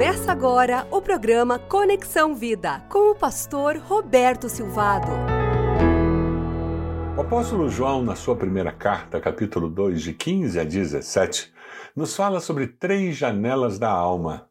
Começa 0.00 0.32
agora 0.32 0.88
o 0.90 1.02
programa 1.02 1.58
Conexão 1.58 2.34
Vida 2.34 2.80
com 2.88 3.10
o 3.10 3.14
pastor 3.14 3.76
Roberto 3.76 4.48
Silvado. 4.48 5.08
O 7.18 7.20
apóstolo 7.20 7.68
João, 7.68 8.02
na 8.02 8.16
sua 8.16 8.34
primeira 8.34 8.72
carta, 8.72 9.20
capítulo 9.20 9.68
2, 9.68 10.00
de 10.00 10.14
15 10.14 10.58
a 10.58 10.64
17, 10.64 11.52
nos 11.94 12.16
fala 12.16 12.40
sobre 12.40 12.66
três 12.66 13.14
janelas 13.14 13.78
da 13.78 13.90
alma. 13.90 14.48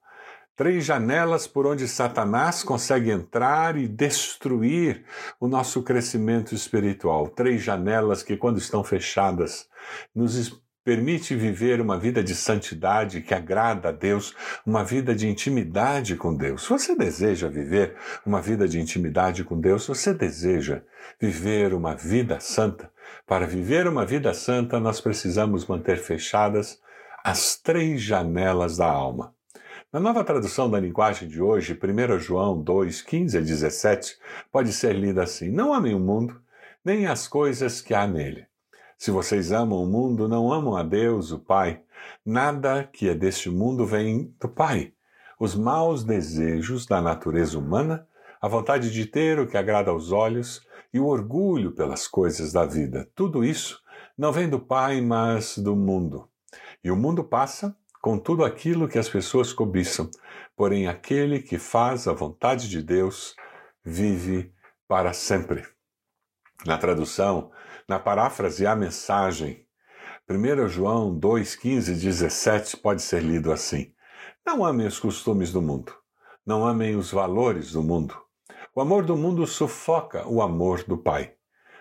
Três 0.55 0.85
janelas 0.85 1.47
por 1.47 1.65
onde 1.65 1.87
Satanás 1.87 2.61
consegue 2.61 3.09
entrar 3.09 3.75
e 3.75 3.87
destruir 3.87 5.03
o 5.39 5.47
nosso 5.47 5.81
crescimento 5.81 6.53
espiritual. 6.53 7.27
Três 7.27 7.63
janelas 7.63 8.21
que, 8.21 8.37
quando 8.37 8.59
estão 8.59 8.83
fechadas, 8.83 9.67
nos 10.13 10.61
permite 10.89 11.35
viver 11.35 11.79
uma 11.79 11.99
vida 11.99 12.23
de 12.23 12.33
santidade 12.33 13.21
que 13.21 13.31
agrada 13.31 13.89
a 13.89 13.91
Deus, 13.91 14.35
uma 14.65 14.83
vida 14.83 15.13
de 15.13 15.29
intimidade 15.29 16.15
com 16.15 16.33
Deus. 16.33 16.67
Você 16.67 16.95
deseja 16.95 17.47
viver 17.47 17.93
uma 18.25 18.41
vida 18.41 18.67
de 18.67 18.79
intimidade 18.79 19.43
com 19.43 19.61
Deus, 19.61 19.85
você 19.85 20.15
deseja 20.15 20.81
viver 21.21 21.75
uma 21.75 21.93
vida 21.93 22.39
santa, 22.39 22.91
para 23.27 23.45
viver 23.45 23.87
uma 23.87 24.03
vida 24.03 24.33
santa, 24.33 24.79
nós 24.79 24.99
precisamos 24.99 25.67
manter 25.67 25.97
fechadas 25.97 26.81
as 27.23 27.55
três 27.55 28.01
janelas 28.01 28.77
da 28.77 28.89
alma. 28.89 29.31
Na 29.93 29.99
nova 29.99 30.23
tradução 30.23 30.71
da 30.71 30.79
linguagem 30.79 31.27
de 31.27 31.39
hoje, 31.39 31.79
1 31.79 32.17
João 32.17 32.59
2, 32.59 33.03
15 33.03 33.37
a 33.37 33.41
17, 33.41 34.17
pode 34.51 34.73
ser 34.73 34.95
lida 34.95 35.21
assim: 35.21 35.51
Não 35.51 35.71
amem 35.71 35.93
o 35.93 35.99
mundo, 35.99 36.41
nem 36.83 37.05
as 37.05 37.27
coisas 37.27 37.79
que 37.79 37.93
há 37.93 38.07
nele. 38.07 38.48
Se 38.99 39.11
vocês 39.11 39.53
amam 39.53 39.81
o 39.81 39.87
mundo, 39.87 40.27
não 40.27 40.51
amam 40.51 40.75
a 40.75 40.83
Deus, 40.83 41.31
o 41.31 41.39
Pai. 41.39 41.81
Nada 42.25 42.83
que 42.83 43.07
é 43.07 43.15
deste 43.15 43.49
mundo 43.49 43.85
vem 43.85 44.35
do 44.37 44.49
Pai. 44.49 44.91
Os 45.39 45.55
maus 45.55 46.03
desejos 46.03 46.85
da 46.85 47.01
natureza 47.01 47.57
humana, 47.57 48.05
a 48.41 48.47
vontade 48.49 48.91
de 48.91 49.05
ter 49.05 49.39
o 49.39 49.47
que 49.47 49.55
agrada 49.55 49.89
aos 49.89 50.11
olhos 50.11 50.67
e 50.93 50.99
o 50.99 51.05
orgulho 51.05 51.71
pelas 51.71 52.09
coisas 52.09 52.51
da 52.51 52.65
vida, 52.65 53.09
tudo 53.15 53.41
isso 53.41 53.81
não 54.17 54.33
vem 54.33 54.49
do 54.49 54.59
Pai, 54.59 54.99
mas 54.99 55.57
do 55.57 55.77
mundo. 55.77 56.27
E 56.83 56.91
o 56.91 56.95
mundo 56.97 57.23
passa 57.23 57.73
com 58.01 58.19
tudo 58.19 58.43
aquilo 58.43 58.89
que 58.89 58.99
as 58.99 59.07
pessoas 59.07 59.53
cobiçam, 59.53 60.11
porém 60.57 60.87
aquele 60.87 61.39
que 61.39 61.57
faz 61.57 62.05
a 62.05 62.11
vontade 62.11 62.67
de 62.67 62.81
Deus 62.81 63.33
vive 63.81 64.51
para 64.89 65.13
sempre. 65.13 65.65
Na 66.65 66.77
tradução, 66.77 67.49
na 67.89 67.97
paráfrase 67.97 68.67
A 68.67 68.75
Mensagem, 68.75 69.65
1 70.29 70.69
João 70.69 71.17
2, 71.17 71.55
15 71.55 71.91
e 71.91 71.95
17 71.95 72.77
pode 72.77 73.01
ser 73.01 73.23
lido 73.23 73.51
assim: 73.51 73.91
Não 74.45 74.63
amem 74.63 74.85
os 74.85 74.99
costumes 74.99 75.51
do 75.51 75.59
mundo, 75.59 75.91
não 76.45 76.67
amem 76.67 76.95
os 76.95 77.11
valores 77.11 77.71
do 77.71 77.81
mundo. 77.81 78.15
O 78.75 78.79
amor 78.79 79.03
do 79.03 79.17
mundo 79.17 79.47
sufoca 79.47 80.27
o 80.27 80.39
amor 80.39 80.83
do 80.83 80.99
Pai. 80.99 81.33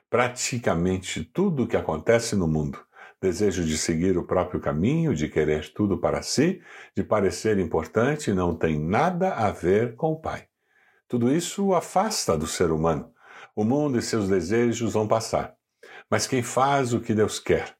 Praticamente 0.08 1.22
tudo 1.22 1.64
o 1.64 1.66
que 1.66 1.76
acontece 1.76 2.34
no 2.34 2.48
mundo, 2.48 2.82
desejo 3.20 3.62
de 3.62 3.76
seguir 3.76 4.16
o 4.16 4.26
próprio 4.26 4.60
caminho, 4.60 5.14
de 5.14 5.28
querer 5.28 5.70
tudo 5.74 5.98
para 5.98 6.22
si, 6.22 6.62
de 6.96 7.04
parecer 7.04 7.58
importante, 7.58 8.32
não 8.32 8.56
tem 8.56 8.80
nada 8.80 9.34
a 9.34 9.50
ver 9.50 9.94
com 9.94 10.12
o 10.12 10.20
Pai. 10.20 10.46
Tudo 11.06 11.30
isso 11.30 11.66
o 11.66 11.74
afasta 11.74 12.34
do 12.34 12.46
ser 12.46 12.70
humano. 12.70 13.12
O 13.54 13.62
mundo 13.62 13.98
e 13.98 14.02
seus 14.02 14.26
desejos 14.26 14.94
vão 14.94 15.06
passar 15.06 15.57
mas 16.10 16.26
quem 16.26 16.42
faz 16.42 16.92
o 16.92 17.00
que 17.00 17.14
Deus 17.14 17.38
quer 17.38 17.76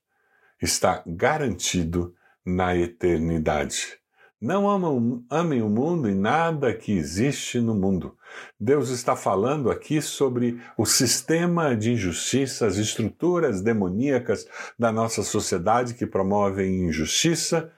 está 0.61 1.03
garantido 1.07 2.15
na 2.45 2.77
eternidade. 2.77 3.99
Não 4.41 4.71
amam, 4.71 5.25
amem 5.29 5.63
o 5.63 5.69
mundo 5.69 6.09
e 6.09 6.15
nada 6.15 6.73
que 6.73 6.93
existe 6.93 7.59
no 7.59 7.75
mundo. 7.75 8.17
Deus 8.59 8.89
está 8.89 9.17
falando 9.17 9.69
aqui 9.69 10.01
sobre 10.01 10.61
o 10.77 10.87
sistema 10.87 11.77
de 11.77 11.93
injustiça, 11.93 12.67
as 12.67 12.77
estruturas 12.77 13.61
demoníacas 13.61 14.47
da 14.79 14.93
nossa 14.93 15.25
sociedade 15.25 15.95
que 15.95 16.07
promovem 16.07 16.85
injustiça, 16.85 17.73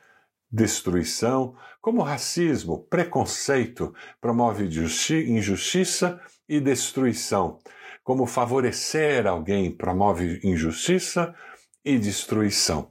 destruição, 0.53 1.57
como 1.81 2.03
racismo, 2.03 2.87
preconceito, 2.91 3.95
promove 4.21 4.65
injustiça 4.65 6.21
e 6.47 6.61
destruição 6.61 7.59
como 8.11 8.27
favorecer 8.27 9.25
alguém 9.25 9.71
promove 9.71 10.41
injustiça 10.43 11.33
e 11.85 11.97
destruição. 11.97 12.91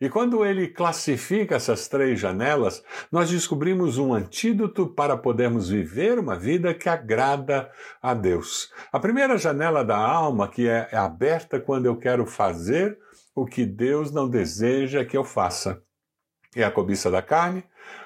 E 0.00 0.08
quando 0.08 0.46
ele 0.46 0.68
classifica 0.68 1.56
essas 1.56 1.88
três 1.88 2.20
janelas, 2.20 2.80
nós 3.10 3.28
descobrimos 3.28 3.98
um 3.98 4.14
antídoto 4.14 4.86
para 4.86 5.16
podermos 5.16 5.70
viver 5.70 6.20
uma 6.20 6.38
vida 6.38 6.72
que 6.72 6.88
agrada 6.88 7.68
a 8.00 8.14
Deus. 8.14 8.70
A 8.92 9.00
primeira 9.00 9.36
janela 9.36 9.84
da 9.84 9.98
alma, 9.98 10.46
que 10.46 10.68
é 10.68 10.88
aberta 10.94 11.58
quando 11.58 11.86
eu 11.86 11.96
quero 11.96 12.24
fazer 12.24 12.96
o 13.34 13.46
que 13.46 13.66
Deus 13.66 14.12
não 14.12 14.28
deseja 14.28 15.04
que 15.04 15.16
eu 15.16 15.24
faça, 15.24 15.82
é 16.54 16.62
a 16.62 16.70
cobiça 16.70 17.10
da 17.10 17.20
carne, 17.20 17.64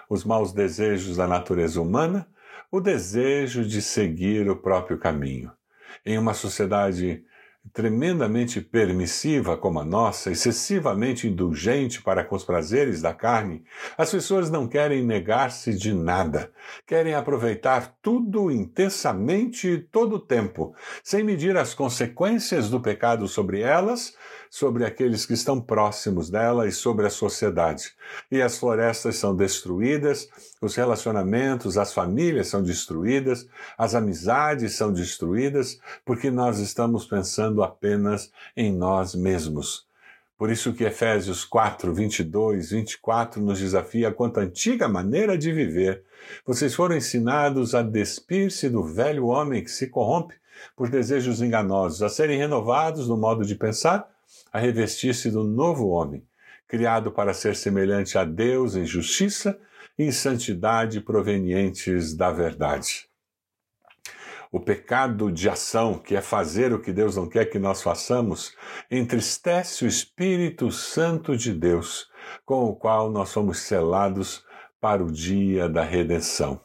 os 0.09 0.25
maus 0.25 0.51
desejos 0.51 1.19
da 1.19 1.29
natureza 1.29 1.79
humana, 1.79 2.27
o 2.73 2.81
desejo 2.81 3.67
de 3.67 3.83
seguir 3.83 4.49
o 4.49 4.57
próprio 4.57 4.97
caminho 4.97 5.53
em 6.05 6.19
uma 6.19 6.35
sociedade 6.35 7.25
tremendamente 7.73 8.61
permissiva 8.61 9.57
como 9.57 9.81
a 9.81 9.85
nossa, 9.85 10.31
excessivamente 10.31 11.27
indulgente 11.27 12.03
para 12.03 12.23
com 12.23 12.37
os 12.37 12.45
prazeres 12.45 13.01
da 13.01 13.15
carne, 13.15 13.65
as 13.97 14.11
pessoas 14.11 14.51
não 14.51 14.69
querem 14.69 15.03
negar-se 15.03 15.73
de 15.73 15.95
nada, 15.95 16.53
querem 16.87 17.15
aproveitar 17.15 17.97
tudo 18.03 18.51
intensamente 18.51 19.79
todo 19.91 20.17
o 20.17 20.21
tempo, 20.21 20.75
sem 21.03 21.25
medir 21.25 21.57
as 21.57 21.75
consequências 21.75 22.69
do 22.69 22.81
pecado 22.81 23.27
sobre 23.27 23.61
elas, 23.61 24.15
sobre 24.55 24.85
aqueles 24.85 25.27
que 25.27 25.33
estão 25.33 25.61
próximos 25.61 26.31
dela 26.31 26.69
e 26.69 26.71
sobre 26.71 27.05
a 27.05 27.11
sociedade. 27.11 27.91
E 28.31 28.41
as 28.41 28.57
florestas 28.57 29.17
são 29.17 29.35
destruídas, 29.35 30.29
os 30.63 30.77
relacionamentos, 30.77 31.77
as 31.77 31.93
famílias 31.93 32.47
são 32.47 32.63
destruídas, 32.63 33.49
as 33.77 33.97
amizades 33.97 34.75
são 34.75 34.93
destruídas, 34.93 35.81
porque 36.05 36.31
nós 36.31 36.61
estamos 36.61 37.05
pensando 37.05 37.65
apenas 37.65 38.31
em 38.57 38.73
nós 38.73 39.13
mesmos. 39.17 39.89
Por 40.39 40.49
isso 40.53 40.73
que 40.73 40.85
Efésios 40.85 41.45
4, 41.45 41.93
22, 41.93 42.71
24 42.71 43.43
nos 43.43 43.59
desafia 43.59 44.13
quanto 44.13 44.39
à 44.39 44.45
antiga 44.45 44.87
maneira 44.87 45.37
de 45.37 45.51
viver. 45.51 46.05
Vocês 46.47 46.77
foram 46.77 46.97
ensinados 46.97 47.75
a 47.75 47.83
despir-se 47.83 48.69
do 48.69 48.85
velho 48.85 49.27
homem 49.27 49.65
que 49.65 49.71
se 49.71 49.89
corrompe 49.89 50.37
por 50.77 50.89
desejos 50.89 51.43
enganosos, 51.43 52.05
a 52.05 52.09
serem 52.09 52.39
renovados 52.39 53.09
no 53.09 53.17
modo 53.17 53.45
de 53.45 53.57
pensar 53.57 54.14
a 54.53 54.59
revestir-se 54.59 55.31
do 55.31 55.45
novo 55.45 55.89
homem, 55.89 56.27
criado 56.67 57.11
para 57.13 57.35
ser 57.35 57.57
semelhante 57.57 58.17
a 58.17 58.25
Deus 58.25 58.75
em 58.75 58.85
justiça 58.85 59.59
e 59.99 60.05
em 60.05 60.13
santidade 60.13 61.01
provenientes 61.01 62.15
da 62.15 62.31
verdade. 62.31 63.09
O 64.51 64.61
pecado 64.61 65.33
de 65.33 65.49
ação, 65.49 65.99
que 65.99 66.15
é 66.15 66.21
fazer 66.21 66.73
o 66.73 66.81
que 66.81 66.93
Deus 66.93 67.17
não 67.17 67.29
quer 67.29 67.47
que 67.47 67.59
nós 67.59 67.83
façamos, 67.83 68.55
entristece 68.89 69.85
o 69.85 69.89
Espírito 69.89 70.71
Santo 70.71 71.37
de 71.37 71.53
Deus, 71.53 72.09
com 72.45 72.67
o 72.67 72.77
qual 72.77 73.11
nós 73.11 73.31
somos 73.31 73.59
selados 73.59 74.45
para 74.81 75.03
o 75.03 75.11
dia 75.11 75.69
da 75.69 75.83
redenção. 75.83 76.61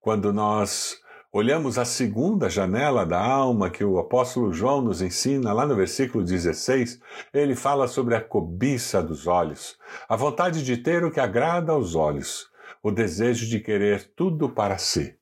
Quando 0.00 0.32
nós 0.32 0.98
olhamos 1.32 1.78
a 1.78 1.84
segunda 1.84 2.50
janela 2.50 3.06
da 3.06 3.20
alma 3.20 3.70
que 3.70 3.84
o 3.84 3.98
apóstolo 3.98 4.52
João 4.52 4.82
nos 4.82 5.00
ensina, 5.00 5.52
lá 5.52 5.64
no 5.64 5.76
versículo 5.76 6.24
16, 6.24 7.00
ele 7.32 7.54
fala 7.54 7.86
sobre 7.86 8.16
a 8.16 8.20
cobiça 8.20 9.00
dos 9.02 9.26
olhos, 9.26 9.78
a 10.08 10.16
vontade 10.16 10.64
de 10.64 10.76
ter 10.76 11.04
o 11.04 11.10
que 11.10 11.20
agrada 11.20 11.72
aos 11.72 11.94
olhos, 11.94 12.48
o 12.82 12.90
desejo 12.90 13.46
de 13.46 13.60
querer 13.60 14.12
tudo 14.16 14.48
para 14.48 14.76
si. 14.76 15.14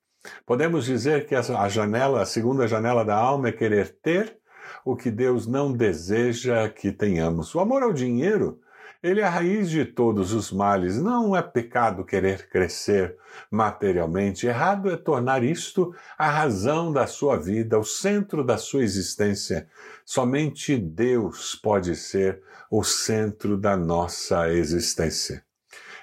Podemos 0.47 0.87
dizer 0.87 1.27
que 1.27 1.35
a 1.35 1.69
janela, 1.69 2.23
a 2.23 2.27
segunda 2.27 2.67
janela 2.67 3.05
da 3.05 3.17
alma 3.17 3.49
é 3.49 3.53
querer 3.53 3.97
ter 4.03 4.39
o 4.85 4.97
que 4.97 5.11
Deus 5.11 5.47
não 5.47 5.73
deseja 5.73 6.69
que 6.69 6.91
tenhamos. 6.91 7.55
O 7.55 7.61
amor 7.61 7.83
ao 7.83 7.93
dinheiro 7.93 8.61
ele 9.03 9.21
é 9.21 9.25
a 9.25 9.31
raiz 9.31 9.71
de 9.71 9.85
todos 9.85 10.33
os 10.33 10.51
males. 10.51 10.99
Não 10.99 11.37
é 11.37 11.43
pecado 11.43 12.05
querer 12.05 12.49
crescer 12.49 13.17
materialmente. 13.51 14.47
Errado 14.47 14.91
é 14.91 14.97
tornar 14.97 15.45
isto 15.45 15.95
a 16.17 16.29
razão 16.29 16.93
da 16.93 17.07
sua 17.07 17.37
vida, 17.37 17.79
o 17.79 17.85
centro 17.85 18.43
da 18.43 18.59
sua 18.59 18.83
existência. 18.83 19.69
Somente 20.05 20.77
Deus 20.77 21.55
pode 21.55 21.95
ser 21.95 22.43
o 22.71 22.83
centro 22.83 23.57
da 23.57 23.77
nossa 23.77 24.51
existência. 24.53 25.45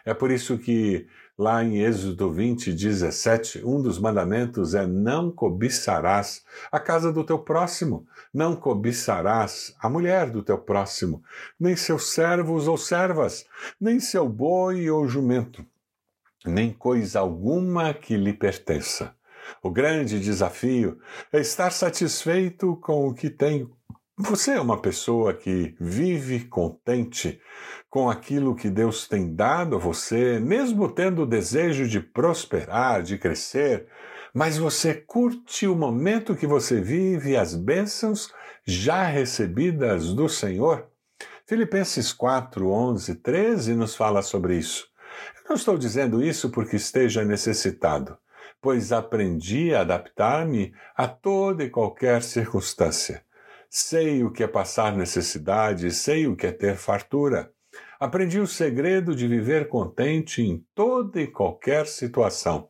É 0.05 0.13
por 0.13 0.31
isso 0.31 0.57
que 0.57 1.07
Lá 1.37 1.61
em 1.61 1.81
Êxodo 1.83 2.31
20, 2.31 2.71
17, 2.71 3.61
um 3.65 3.81
dos 3.81 3.99
mandamentos 3.99 4.73
é: 4.73 4.87
Não 4.87 5.29
cobiçarás 5.29 6.45
a 6.71 6.79
casa 6.79 7.11
do 7.11 7.25
teu 7.25 7.37
próximo, 7.37 8.07
não 8.33 8.55
cobiçarás 8.55 9.75
a 9.81 9.89
mulher 9.89 10.29
do 10.29 10.41
teu 10.41 10.57
próximo, 10.57 11.21
nem 11.59 11.75
seus 11.75 12.13
servos 12.13 12.69
ou 12.69 12.77
servas, 12.77 13.45
nem 13.81 13.99
seu 13.99 14.29
boi 14.29 14.89
ou 14.89 15.09
jumento, 15.09 15.65
nem 16.45 16.71
coisa 16.71 17.19
alguma 17.19 17.93
que 17.93 18.15
lhe 18.15 18.31
pertença. 18.31 19.13
O 19.61 19.69
grande 19.69 20.21
desafio 20.21 20.97
é 21.33 21.41
estar 21.41 21.71
satisfeito 21.71 22.77
com 22.77 23.09
o 23.09 23.13
que 23.13 23.29
tem. 23.29 23.69
Você 24.17 24.51
é 24.51 24.61
uma 24.61 24.81
pessoa 24.81 25.33
que 25.33 25.75
vive 25.77 26.45
contente 26.45 27.41
com 27.95 28.09
aquilo 28.09 28.57
que 28.57 28.69
Deus 28.69 29.07
tem 29.07 29.33
dado 29.33 29.77
a 29.77 29.79
você, 29.79 30.37
mesmo 30.37 30.91
tendo 30.91 31.21
o 31.21 31.25
desejo 31.25 31.87
de 31.87 32.01
prosperar, 32.01 33.01
de 33.01 33.17
crescer, 33.17 33.87
mas 34.33 34.57
você 34.57 34.93
curte 34.93 35.65
o 35.65 35.77
momento 35.77 36.35
que 36.35 36.45
você 36.45 36.81
vive 36.81 37.29
e 37.29 37.37
as 37.37 37.55
bênçãos 37.55 38.33
já 38.65 39.05
recebidas 39.05 40.13
do 40.13 40.27
Senhor? 40.27 40.89
Filipenses 41.47 42.11
4, 42.11 42.69
11, 42.69 43.15
13 43.15 43.75
nos 43.75 43.95
fala 43.95 44.21
sobre 44.21 44.57
isso. 44.57 44.89
Eu 45.45 45.51
não 45.51 45.55
estou 45.55 45.77
dizendo 45.77 46.21
isso 46.21 46.49
porque 46.49 46.75
esteja 46.75 47.23
necessitado, 47.23 48.17
pois 48.61 48.91
aprendi 48.91 49.73
a 49.73 49.79
adaptar-me 49.79 50.73
a 50.97 51.07
toda 51.07 51.63
e 51.63 51.69
qualquer 51.69 52.21
circunstância. 52.21 53.23
Sei 53.69 54.21
o 54.21 54.33
que 54.33 54.43
é 54.43 54.47
passar 54.49 54.93
necessidade, 54.97 55.89
sei 55.91 56.27
o 56.27 56.35
que 56.35 56.47
é 56.47 56.51
ter 56.51 56.75
fartura. 56.75 57.54
Aprendi 57.99 58.39
o 58.39 58.47
segredo 58.47 59.15
de 59.15 59.27
viver 59.27 59.67
contente 59.67 60.41
em 60.41 60.65
toda 60.73 61.21
e 61.21 61.27
qualquer 61.27 61.87
situação. 61.87 62.69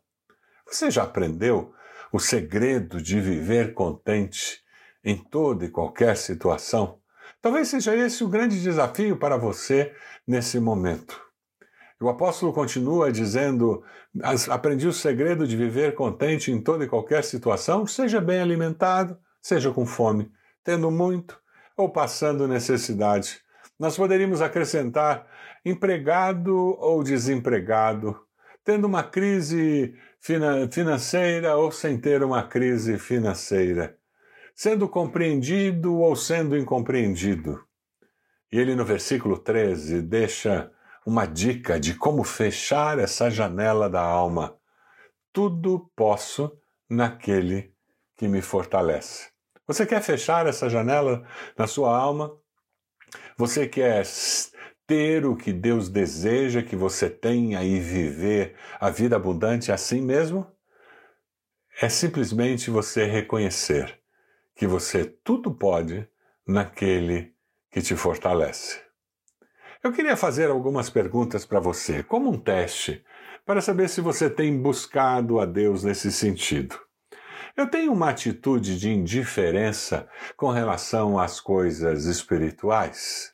Você 0.67 0.89
já 0.89 1.03
aprendeu 1.03 1.73
o 2.11 2.19
segredo 2.19 3.01
de 3.01 3.19
viver 3.19 3.73
contente 3.73 4.63
em 5.03 5.17
toda 5.17 5.65
e 5.65 5.69
qualquer 5.69 6.17
situação? 6.17 6.99
Talvez 7.41 7.67
seja 7.67 7.95
esse 7.95 8.23
o 8.23 8.27
grande 8.27 8.61
desafio 8.61 9.17
para 9.17 9.37
você 9.37 9.93
nesse 10.27 10.59
momento. 10.59 11.21
O 12.01 12.09
apóstolo 12.09 12.51
continua 12.51 13.11
dizendo: 13.11 13.83
Aprendi 14.49 14.87
o 14.87 14.93
segredo 14.93 15.47
de 15.47 15.55
viver 15.55 15.95
contente 15.95 16.51
em 16.51 16.61
toda 16.61 16.83
e 16.83 16.89
qualquer 16.89 17.23
situação, 17.23 17.87
seja 17.87 18.19
bem 18.19 18.41
alimentado, 18.41 19.17
seja 19.41 19.71
com 19.71 19.85
fome, 19.85 20.31
tendo 20.63 20.91
muito 20.91 21.39
ou 21.77 21.89
passando 21.89 22.47
necessidade. 22.47 23.44
Nós 23.79 23.97
poderíamos 23.97 24.41
acrescentar 24.41 25.27
empregado 25.63 26.55
ou 26.79 27.03
desempregado, 27.03 28.19
tendo 28.63 28.85
uma 28.85 29.03
crise 29.03 29.95
financeira 30.19 31.55
ou 31.55 31.71
sem 31.71 31.97
ter 31.97 32.23
uma 32.23 32.43
crise 32.43 32.97
financeira 32.97 33.97
sendo 34.55 34.87
compreendido 34.87 35.99
ou 35.99 36.15
sendo 36.15 36.57
incompreendido. 36.57 37.61
E 38.49 38.57
ele, 38.57 38.73
no 38.73 38.85
versículo 38.85 39.37
13, 39.37 40.01
deixa 40.01 40.71
uma 41.05 41.25
dica 41.25 41.77
de 41.77 41.93
como 41.93 42.23
fechar 42.23 42.97
essa 42.97 43.29
janela 43.29 43.89
da 43.89 44.01
alma. 44.01 44.57
Tudo 45.33 45.91
posso 45.93 46.57
naquele 46.89 47.73
que 48.15 48.29
me 48.29 48.41
fortalece. 48.41 49.29
Você 49.67 49.85
quer 49.85 50.01
fechar 50.01 50.47
essa 50.47 50.69
janela 50.69 51.27
na 51.57 51.67
sua 51.67 51.95
alma? 51.95 52.31
Você 53.37 53.67
quer 53.67 54.05
ter 54.87 55.25
o 55.25 55.35
que 55.35 55.51
Deus 55.51 55.89
deseja 55.89 56.61
que 56.61 56.75
você 56.75 57.09
tenha 57.09 57.63
e 57.63 57.79
viver 57.79 58.55
a 58.79 58.89
vida 58.89 59.15
abundante 59.15 59.71
assim 59.71 60.01
mesmo? 60.01 60.47
É 61.81 61.89
simplesmente 61.89 62.69
você 62.69 63.05
reconhecer 63.05 63.99
que 64.55 64.65
você 64.65 65.03
tudo 65.03 65.53
pode 65.53 66.07
naquele 66.47 67.33
que 67.69 67.81
te 67.81 67.95
fortalece. 67.95 68.79
Eu 69.83 69.91
queria 69.91 70.15
fazer 70.15 70.49
algumas 70.49 70.89
perguntas 70.89 71.45
para 71.45 71.59
você, 71.59 72.01
como 72.01 72.31
um 72.31 72.39
teste, 72.39 73.03
para 73.45 73.61
saber 73.61 73.89
se 73.89 74.01
você 74.01 74.29
tem 74.29 74.59
buscado 74.59 75.39
a 75.39 75.45
Deus 75.45 75.83
nesse 75.83 76.11
sentido. 76.11 76.79
Eu 77.55 77.67
tenho 77.67 77.93
uma 77.93 78.09
atitude 78.09 78.77
de 78.77 78.89
indiferença 78.89 80.07
com 80.35 80.49
relação 80.49 81.17
às 81.17 81.39
coisas 81.39 82.05
espirituais. 82.05 83.33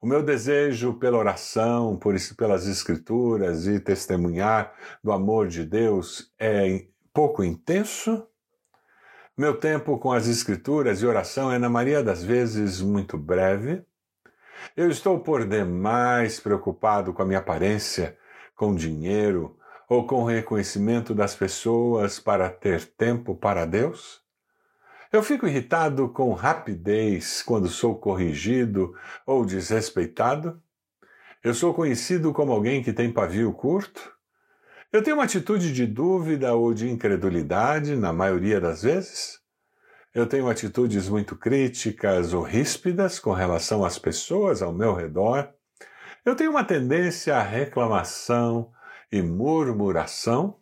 O 0.00 0.06
meu 0.06 0.22
desejo 0.22 0.94
pela 0.94 1.18
oração, 1.18 1.96
por 1.96 2.14
pelas 2.36 2.66
Escrituras 2.66 3.66
e 3.66 3.80
testemunhar 3.80 4.72
do 5.02 5.12
amor 5.12 5.48
de 5.48 5.64
Deus 5.64 6.32
é 6.38 6.86
pouco 7.12 7.42
intenso 7.42 8.26
meu 9.38 9.54
tempo 9.54 9.98
com 9.98 10.12
as 10.12 10.26
Escrituras 10.26 11.02
e 11.02 11.06
oração 11.06 11.52
é, 11.52 11.58
na 11.58 11.68
maioria 11.68 12.02
das 12.02 12.24
vezes, 12.24 12.80
muito 12.80 13.18
breve. 13.18 13.84
Eu 14.74 14.88
estou 14.88 15.20
por 15.20 15.46
demais 15.46 16.40
preocupado 16.40 17.12
com 17.12 17.20
a 17.20 17.26
minha 17.26 17.40
aparência, 17.40 18.16
com 18.54 18.74
dinheiro 18.74 19.54
ou 19.88 20.06
com 20.06 20.22
o 20.22 20.26
reconhecimento 20.26 21.14
das 21.14 21.34
pessoas 21.34 22.18
para 22.18 22.50
ter 22.50 22.84
tempo 22.84 23.34
para 23.34 23.64
Deus? 23.64 24.20
Eu 25.12 25.22
fico 25.22 25.46
irritado 25.46 26.08
com 26.08 26.32
rapidez 26.32 27.42
quando 27.42 27.68
sou 27.68 27.96
corrigido 27.96 28.94
ou 29.24 29.44
desrespeitado? 29.44 30.60
Eu 31.42 31.54
sou 31.54 31.72
conhecido 31.72 32.32
como 32.32 32.52
alguém 32.52 32.82
que 32.82 32.92
tem 32.92 33.12
pavio 33.12 33.52
curto? 33.52 34.12
Eu 34.92 35.02
tenho 35.02 35.16
uma 35.16 35.24
atitude 35.24 35.72
de 35.72 35.86
dúvida 35.86 36.54
ou 36.54 36.74
de 36.74 36.90
incredulidade 36.90 37.94
na 37.94 38.12
maioria 38.12 38.60
das 38.60 38.82
vezes. 38.82 39.38
Eu 40.14 40.26
tenho 40.26 40.48
atitudes 40.48 41.08
muito 41.08 41.36
críticas 41.36 42.32
ou 42.32 42.42
ríspidas 42.42 43.18
com 43.18 43.32
relação 43.32 43.84
às 43.84 43.98
pessoas 43.98 44.62
ao 44.62 44.72
meu 44.72 44.94
redor. 44.94 45.48
Eu 46.24 46.34
tenho 46.34 46.50
uma 46.50 46.64
tendência 46.64 47.36
à 47.36 47.42
reclamação 47.42 48.72
e 49.10 49.22
murmuração. 49.22 50.58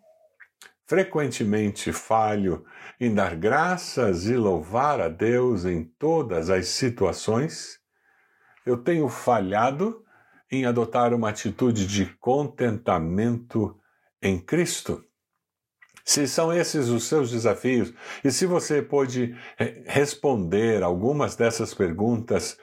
Frequentemente 0.86 1.92
falho 1.92 2.64
em 3.00 3.14
dar 3.14 3.36
graças 3.36 4.26
e 4.26 4.36
louvar 4.36 5.00
a 5.00 5.08
Deus 5.08 5.64
em 5.64 5.84
todas 5.84 6.50
as 6.50 6.68
situações. 6.68 7.80
Eu 8.66 8.76
tenho 8.76 9.08
falhado 9.08 10.04
em 10.50 10.66
adotar 10.66 11.12
uma 11.12 11.30
atitude 11.30 11.86
de 11.86 12.06
contentamento 12.20 13.78
em 14.22 14.38
Cristo? 14.38 15.04
Se 16.04 16.26
são 16.28 16.52
esses 16.52 16.88
os 16.88 17.04
seus 17.04 17.30
desafios 17.30 17.92
e 18.22 18.30
se 18.30 18.44
você 18.44 18.82
pode 18.82 19.34
eh, 19.58 19.82
responder 19.86 20.82
algumas 20.82 21.34
dessas 21.34 21.72
perguntas 21.72 22.58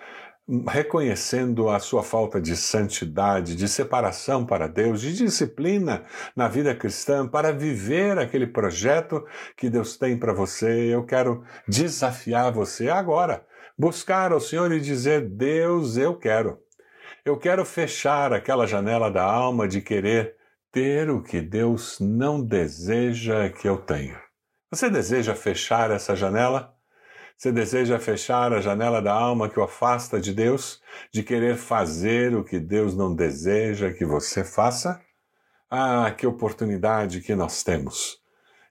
reconhecendo 0.68 1.70
a 1.70 1.80
sua 1.80 2.04
falta 2.04 2.42
de 2.42 2.56
santidade, 2.56 3.56
de 3.56 3.68
separação 3.68 4.46
para 4.46 4.68
Deus, 4.68 5.02
de 5.02 5.14
disciplina 5.14 6.04
na 6.36 6.48
vida 6.48 6.76
cristã 6.76 7.28
para 7.28 7.52
viver 7.52 8.18
aquele 8.18 8.48
projeto 8.48 9.26
que 9.56 9.70
Deus 9.70 9.98
tem 9.98 10.18
para 10.18 10.34
você, 10.34 10.94
eu 10.94 11.06
quero 11.06 11.44
desafiar 11.68 12.52
você 12.52 12.90
agora, 12.90 13.46
buscar 13.78 14.32
ao 14.32 14.40
Senhor 14.40 14.72
e 14.72 14.80
dizer: 14.80 15.30
Deus, 15.30 15.96
eu 15.98 16.18
quero. 16.18 16.60
Eu 17.24 17.38
quero 17.38 17.64
fechar 17.64 18.34
aquela 18.34 18.66
janela 18.66 19.10
da 19.10 19.24
alma 19.24 19.68
de 19.68 19.80
querer 19.80 20.36
ter 20.72 21.10
o 21.10 21.22
que 21.22 21.40
Deus 21.40 22.00
não 22.00 22.44
deseja 22.44 23.50
que 23.50 23.68
eu 23.68 23.78
tenha. 23.78 24.20
Você 24.72 24.90
deseja 24.90 25.36
fechar 25.36 25.92
essa 25.92 26.16
janela? 26.16 26.74
Você 27.42 27.52
deseja 27.52 27.98
fechar 27.98 28.54
a 28.54 28.62
janela 28.62 29.02
da 29.02 29.12
alma 29.12 29.50
que 29.50 29.60
o 29.60 29.64
afasta 29.64 30.22
de 30.22 30.32
Deus, 30.32 30.80
de 31.12 31.24
querer 31.24 31.58
fazer 31.58 32.36
o 32.36 32.44
que 32.44 32.60
Deus 32.60 32.96
não 32.96 33.16
deseja 33.16 33.92
que 33.92 34.06
você 34.06 34.44
faça? 34.44 35.02
Ah, 35.68 36.14
que 36.16 36.28
oportunidade 36.28 37.20
que 37.20 37.34
nós 37.34 37.64
temos 37.64 38.22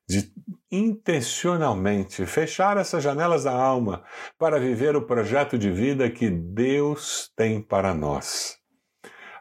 de 0.09 0.33
intencionalmente 0.71 2.25
fechar 2.27 2.77
essas 2.77 3.03
janelas 3.03 3.43
da 3.43 3.53
alma 3.53 4.05
para 4.39 4.61
viver 4.61 4.95
o 4.95 5.03
projeto 5.03 5.59
de 5.59 5.69
vida 5.69 6.09
que 6.09 6.31
Deus 6.31 7.33
tem 7.35 7.61
para 7.61 7.93
nós. 7.93 8.57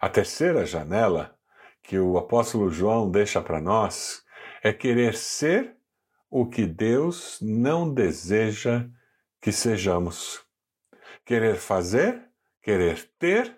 A 0.01 0.09
terceira 0.09 0.65
janela 0.65 1.35
que 1.83 1.99
o 1.99 2.17
apóstolo 2.17 2.71
João 2.71 3.11
deixa 3.11 3.39
para 3.41 3.61
nós 3.61 4.23
é 4.63 4.73
querer 4.73 5.13
ser 5.13 5.75
o 6.31 6.47
que 6.47 6.65
Deus 6.65 7.37
não 7.43 7.93
deseja 7.93 8.89
que 9.41 9.51
sejamos. 9.51 10.41
Querer 11.25 11.55
fazer, 11.55 12.21
querer 12.61 13.09
ter 13.17 13.55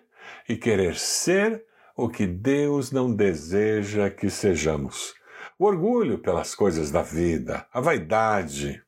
e 0.48 0.56
querer 0.56 0.96
ser 0.96 1.64
o 1.96 2.08
que 2.08 2.26
Deus 2.26 2.90
não 2.90 3.14
deseja 3.14 4.10
que 4.10 4.30
sejamos. 4.30 5.14
O 5.58 5.64
orgulho 5.64 6.18
pelas 6.18 6.54
coisas 6.54 6.90
da 6.90 7.02
vida, 7.02 7.66
a 7.72 7.80
vaidade, 7.80 8.82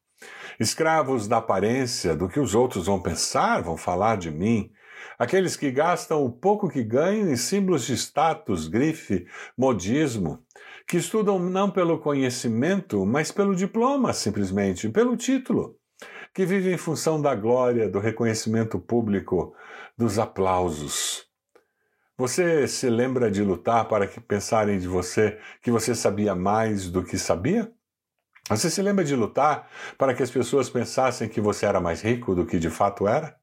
escravos 0.58 1.28
da 1.28 1.38
aparência, 1.38 2.14
do 2.14 2.28
que 2.28 2.40
os 2.40 2.54
outros 2.54 2.86
vão 2.86 3.00
pensar, 3.00 3.62
vão 3.62 3.76
falar 3.76 4.16
de 4.16 4.30
mim, 4.30 4.70
aqueles 5.18 5.56
que 5.56 5.70
gastam 5.70 6.24
o 6.24 6.30
pouco 6.30 6.68
que 6.68 6.82
ganham 6.82 7.30
em 7.30 7.36
símbolos 7.36 7.86
de 7.86 7.94
status, 7.94 8.68
grife, 8.68 9.26
modismo, 9.56 10.42
que 10.86 10.96
estudam 10.96 11.38
não 11.38 11.70
pelo 11.70 11.98
conhecimento, 11.98 13.04
mas 13.04 13.30
pelo 13.30 13.54
diploma, 13.54 14.12
simplesmente, 14.12 14.88
pelo 14.88 15.16
título, 15.16 15.76
que 16.34 16.44
vivem 16.44 16.74
em 16.74 16.78
função 16.78 17.22
da 17.22 17.32
glória, 17.32 17.88
do 17.88 18.00
reconhecimento 18.00 18.78
público, 18.80 19.54
dos 19.96 20.18
aplausos. 20.18 21.24
Você 22.18 22.66
se 22.66 22.90
lembra 22.90 23.30
de 23.30 23.42
lutar 23.42 23.86
para 23.86 24.08
que 24.08 24.20
pensarem 24.20 24.78
de 24.78 24.88
você 24.88 25.38
que 25.62 25.70
você 25.70 25.94
sabia 25.94 26.34
mais 26.34 26.90
do 26.90 27.04
que 27.04 27.16
sabia? 27.16 27.72
Você 28.48 28.68
se 28.68 28.82
lembra 28.82 29.04
de 29.04 29.14
lutar 29.14 29.70
para 29.96 30.12
que 30.12 30.22
as 30.22 30.30
pessoas 30.30 30.68
pensassem 30.68 31.28
que 31.28 31.40
você 31.40 31.66
era 31.66 31.80
mais 31.80 32.02
rico 32.02 32.34
do 32.34 32.44
que 32.44 32.58
de 32.58 32.68
fato 32.68 33.06
era? 33.06 33.36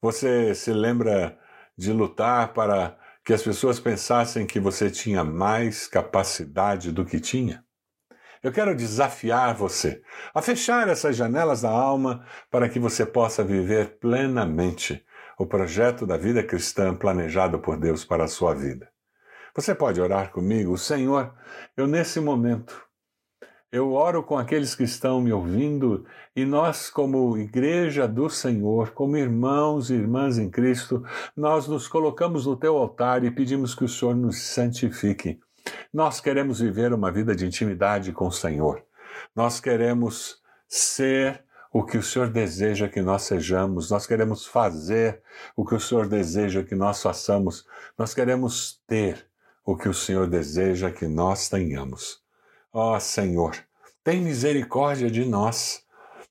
Você 0.00 0.54
se 0.54 0.72
lembra 0.72 1.38
de 1.76 1.90
lutar 1.90 2.52
para 2.52 2.98
que 3.24 3.32
as 3.32 3.42
pessoas 3.42 3.80
pensassem 3.80 4.46
que 4.46 4.60
você 4.60 4.90
tinha 4.90 5.24
mais 5.24 5.86
capacidade 5.86 6.92
do 6.92 7.04
que 7.04 7.18
tinha? 7.18 7.63
Eu 8.44 8.52
quero 8.52 8.76
desafiar 8.76 9.54
você 9.54 10.02
a 10.34 10.42
fechar 10.42 10.86
essas 10.86 11.16
janelas 11.16 11.62
da 11.62 11.70
alma 11.70 12.26
para 12.50 12.68
que 12.68 12.78
você 12.78 13.06
possa 13.06 13.42
viver 13.42 13.98
plenamente 13.98 15.02
o 15.38 15.46
projeto 15.46 16.06
da 16.06 16.18
vida 16.18 16.42
cristã 16.42 16.94
planejado 16.94 17.58
por 17.58 17.78
Deus 17.78 18.04
para 18.04 18.24
a 18.24 18.28
sua 18.28 18.54
vida. 18.54 18.90
Você 19.56 19.74
pode 19.74 19.98
orar 19.98 20.30
comigo, 20.30 20.76
Senhor, 20.76 21.32
eu 21.74 21.86
nesse 21.86 22.20
momento 22.20 22.84
eu 23.72 23.92
oro 23.92 24.22
com 24.22 24.36
aqueles 24.36 24.74
que 24.74 24.84
estão 24.84 25.22
me 25.22 25.32
ouvindo 25.32 26.04
e 26.36 26.44
nós, 26.44 26.90
como 26.90 27.38
Igreja 27.38 28.06
do 28.06 28.28
Senhor, 28.28 28.90
como 28.90 29.16
irmãos 29.16 29.88
e 29.88 29.94
irmãs 29.94 30.36
em 30.36 30.50
Cristo, 30.50 31.02
nós 31.34 31.66
nos 31.66 31.88
colocamos 31.88 32.44
no 32.44 32.56
teu 32.56 32.76
altar 32.76 33.24
e 33.24 33.30
pedimos 33.30 33.74
que 33.74 33.84
o 33.84 33.88
Senhor 33.88 34.14
nos 34.14 34.42
santifique. 34.42 35.40
Nós 35.92 36.20
queremos 36.20 36.60
viver 36.60 36.92
uma 36.92 37.10
vida 37.10 37.34
de 37.34 37.46
intimidade 37.46 38.12
com 38.12 38.26
o 38.26 38.32
Senhor. 38.32 38.84
Nós 39.34 39.60
queremos 39.60 40.42
ser 40.68 41.44
o 41.72 41.84
que 41.84 41.98
o 41.98 42.02
Senhor 42.02 42.28
deseja 42.28 42.88
que 42.88 43.02
nós 43.02 43.22
sejamos, 43.22 43.90
nós 43.90 44.06
queremos 44.06 44.46
fazer 44.46 45.20
o 45.56 45.64
que 45.64 45.74
o 45.74 45.80
Senhor 45.80 46.06
deseja 46.06 46.62
que 46.62 46.74
nós 46.74 47.02
façamos, 47.02 47.66
nós 47.98 48.14
queremos 48.14 48.80
ter 48.86 49.26
o 49.64 49.76
que 49.76 49.88
o 49.88 49.94
Senhor 49.94 50.28
deseja 50.28 50.90
que 50.90 51.06
nós 51.08 51.48
tenhamos. 51.48 52.22
Ó 52.72 52.96
oh, 52.96 53.00
Senhor, 53.00 53.56
tem 54.04 54.20
misericórdia 54.20 55.10
de 55.10 55.24
nós. 55.24 55.82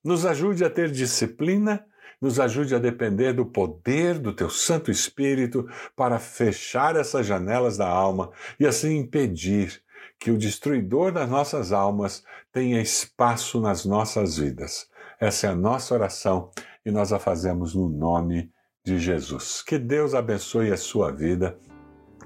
Nos 0.04 0.26
ajude 0.26 0.64
a 0.64 0.70
ter 0.70 0.92
disciplina, 0.92 1.86
nos 2.24 2.40
ajude 2.40 2.74
a 2.74 2.80
depender 2.80 3.34
do 3.34 3.46
poder 3.46 4.18
do 4.18 4.32
Teu 4.32 4.50
Santo 4.50 4.90
Espírito 4.90 5.68
para 5.94 6.18
fechar 6.18 6.96
essas 6.96 7.26
janelas 7.26 7.76
da 7.76 7.90
alma 7.90 8.32
e 8.58 8.66
assim 8.66 8.96
impedir 8.96 9.84
que 10.18 10.32
o 10.32 10.38
destruidor 10.38 11.12
das 11.12 11.30
nossas 11.30 11.74
almas 11.74 12.24
tenha 12.50 12.82
espaço 12.82 13.60
nas 13.60 13.84
nossas 13.84 14.38
vidas. 14.38 14.88
Essa 15.20 15.48
é 15.48 15.50
a 15.50 15.56
nossa 15.56 15.94
oração 15.94 16.50
e 16.86 16.92
nós 16.92 17.12
a 17.12 17.20
fazemos 17.20 17.76
no 17.76 17.90
nome 17.90 18.50
de 18.86 18.98
Jesus. 19.00 19.62
Que 19.62 19.78
Deus 19.78 20.14
abençoe 20.14 20.72
a 20.72 20.78
sua 20.78 21.12
vida 21.12 21.60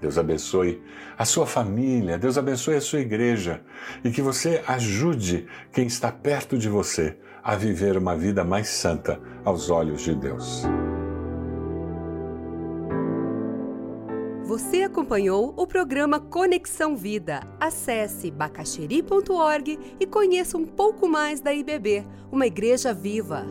Deus 0.02 0.18
abençoe 0.18 0.82
a 1.18 1.26
sua 1.26 1.46
família, 1.46 2.18
Deus 2.18 2.38
abençoe 2.38 2.76
a 2.76 2.82
sua 2.82 3.00
igreja 3.00 3.62
e 4.04 4.12
que 4.12 4.22
você 4.22 4.64
ajude 4.68 5.48
quem 5.72 5.88
está 5.88 6.12
perto 6.12 6.58
de 6.58 6.70
você 6.70 7.18
a 7.44 7.56
viver 7.56 7.98
uma 7.98 8.16
vida 8.16 8.44
mais 8.44 8.68
santa 8.68 9.20
aos 9.44 9.70
olhos 9.70 10.02
de 10.02 10.14
Deus. 10.14 10.64
Você 14.48 14.84
acompanhou 14.84 15.54
o 15.58 15.68
programa 15.68 16.22
Conexão 16.22 16.96
Vida. 16.96 17.42
Acesse 17.60 18.32
bacacheri.org 18.32 19.78
e 20.00 20.06
conheça 20.06 20.58
um 20.58 20.66
pouco 20.66 21.08
mais 21.08 21.42
da 21.42 21.54
IBB, 21.54 22.08
uma 22.32 22.48
igreja 22.48 22.94
viva. 22.94 23.46